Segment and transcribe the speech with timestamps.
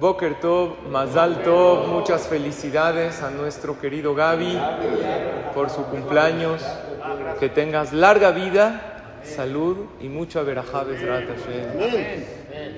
[0.00, 4.58] Boker Tov, Mazal Tov, muchas felicidades a nuestro querido Gaby
[5.52, 6.62] por su cumpleaños.
[7.38, 10.86] Que tengas larga vida, salud y mucha verajá.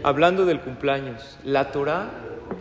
[0.02, 2.10] Hablando del cumpleaños, la Torah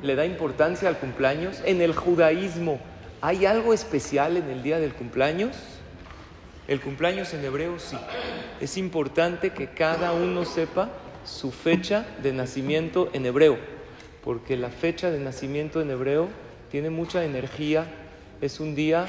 [0.03, 1.59] le da importancia al cumpleaños.
[1.65, 2.79] En el judaísmo,
[3.19, 5.57] ¿hay algo especial en el día del cumpleaños?
[6.67, 7.97] El cumpleaños en hebreo sí.
[8.59, 10.89] Es importante que cada uno sepa
[11.25, 13.80] su fecha de nacimiento en hebreo,
[14.23, 16.29] porque la fecha de nacimiento en hebreo
[16.69, 17.85] tiene mucha energía,
[18.39, 19.05] es un día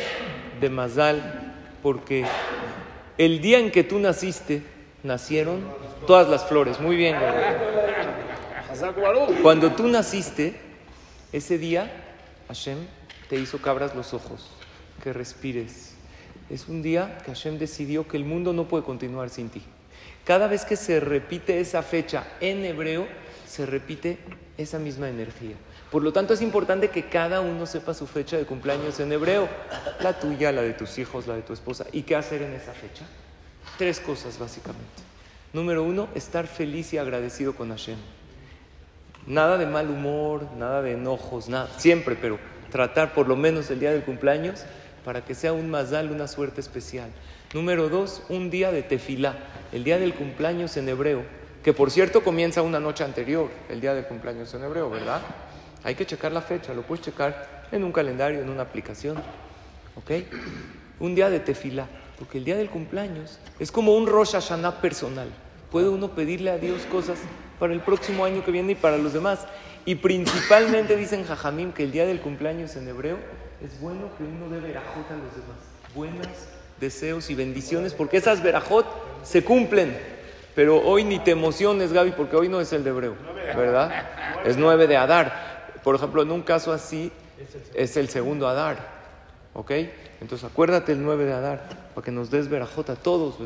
[0.61, 2.25] de mazal, porque
[3.19, 4.63] el día en que tú naciste,
[5.03, 5.61] nacieron
[6.07, 6.81] todas las flores.
[6.81, 7.17] Muy bien,
[9.43, 10.55] Cuando tú naciste,
[11.33, 11.91] ese día
[12.49, 12.79] Hashem
[13.29, 14.51] te hizo cabras los ojos,
[15.03, 15.95] que respires.
[16.51, 19.63] Es un día que Hashem decidió que el mundo no puede continuar sin ti.
[20.25, 23.07] Cada vez que se repite esa fecha en hebreo,
[23.53, 24.17] se repite
[24.57, 25.57] esa misma energía.
[25.91, 29.47] Por lo tanto, es importante que cada uno sepa su fecha de cumpleaños en hebreo,
[30.01, 32.73] la tuya, la de tus hijos, la de tu esposa, y qué hacer en esa
[32.73, 33.05] fecha.
[33.77, 35.03] Tres cosas básicamente.
[35.53, 37.99] Número uno, estar feliz y agradecido con Hashem.
[39.27, 42.39] Nada de mal humor, nada de enojos, nada, siempre, pero
[42.71, 44.65] tratar por lo menos el día del cumpleaños
[45.05, 47.11] para que sea un mazal, una suerte especial.
[47.53, 49.37] Número dos, un día de tefilá,
[49.73, 53.95] el día del cumpleaños en hebreo, que por cierto comienza una noche anterior, el día
[53.95, 55.21] del cumpleaños en hebreo, ¿verdad?
[55.85, 59.17] Hay que checar la fecha, lo puedes checar en un calendario, en una aplicación,
[59.97, 60.11] ¿ok?
[61.01, 61.87] Un día de tefilá,
[62.19, 65.29] porque el día del cumpleaños es como un Rosh Hashanah personal.
[65.71, 67.19] Puede uno pedirle a Dios cosas
[67.59, 69.47] para el próximo año que viene y para los demás.
[69.85, 73.19] Y principalmente dicen Jajamim que el día del cumpleaños en hebreo
[73.65, 75.59] es bueno que uno dé verajot a los demás.
[75.95, 76.27] Buenos
[76.81, 78.87] deseos y bendiciones, porque esas verajot
[79.23, 79.97] se cumplen.
[80.55, 83.15] Pero hoy ni te emociones, Gaby, porque hoy no es el de hebreo,
[83.57, 83.91] ¿verdad?
[84.45, 85.71] Es nueve de Adar.
[85.83, 87.11] Por ejemplo, en un caso así
[87.75, 88.92] es el segundo Adar.
[89.55, 89.71] ¿Ok?
[90.21, 93.37] Entonces acuérdate el 9 de Adar, para que nos des verajot a todos,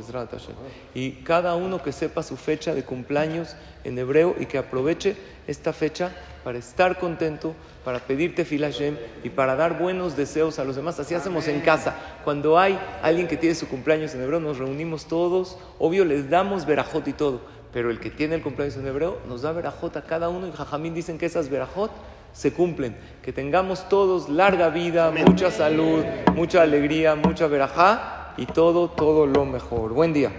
[0.94, 5.16] Y cada uno que sepa su fecha de cumpleaños en hebreo y que aproveche
[5.48, 6.12] esta fecha
[6.44, 11.00] para estar contento, para pedirte filashem y para dar buenos deseos a los demás.
[11.00, 11.96] Así hacemos en casa.
[12.22, 15.58] Cuando hay alguien que tiene su cumpleaños en hebreo, nos reunimos todos.
[15.80, 17.40] Obvio, les damos verajot y todo.
[17.72, 20.52] Pero el que tiene el cumpleaños en hebreo nos da verajot a cada uno y
[20.52, 21.90] Jajamín dicen que esas verajot
[22.36, 22.96] se cumplen.
[23.22, 26.04] Que tengamos todos larga vida, mucha salud,
[26.34, 29.94] mucha alegría, mucha verajá y todo, todo lo mejor.
[29.94, 30.30] Buen día.